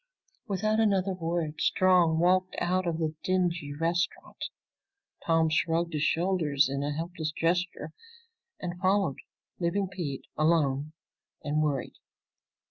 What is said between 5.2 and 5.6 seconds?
Tom